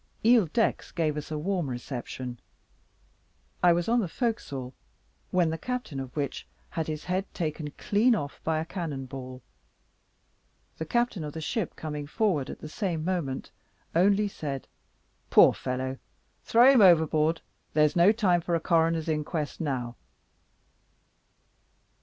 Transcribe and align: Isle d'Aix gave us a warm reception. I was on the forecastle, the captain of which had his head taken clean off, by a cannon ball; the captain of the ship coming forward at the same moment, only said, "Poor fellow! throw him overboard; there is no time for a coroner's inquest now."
Isle 0.25 0.47
d'Aix 0.47 0.91
gave 0.91 1.15
us 1.15 1.29
a 1.29 1.37
warm 1.37 1.69
reception. 1.69 2.39
I 3.61 3.71
was 3.71 3.87
on 3.87 3.99
the 3.99 4.07
forecastle, 4.07 4.73
the 5.31 5.57
captain 5.59 5.99
of 5.99 6.15
which 6.15 6.47
had 6.71 6.87
his 6.87 7.03
head 7.03 7.31
taken 7.35 7.69
clean 7.77 8.15
off, 8.15 8.41
by 8.43 8.57
a 8.57 8.65
cannon 8.65 9.05
ball; 9.05 9.43
the 10.79 10.87
captain 10.87 11.23
of 11.23 11.33
the 11.33 11.39
ship 11.39 11.75
coming 11.75 12.07
forward 12.07 12.49
at 12.49 12.61
the 12.61 12.67
same 12.67 13.05
moment, 13.05 13.51
only 13.93 14.27
said, 14.27 14.67
"Poor 15.29 15.53
fellow! 15.53 15.99
throw 16.45 16.71
him 16.73 16.81
overboard; 16.81 17.43
there 17.75 17.85
is 17.85 17.95
no 17.95 18.11
time 18.11 18.41
for 18.41 18.55
a 18.55 18.59
coroner's 18.59 19.07
inquest 19.07 19.61
now." 19.61 19.95